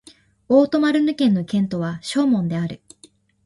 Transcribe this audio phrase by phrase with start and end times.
[0.49, 2.81] オート＝マルヌ県の県都はショーモンである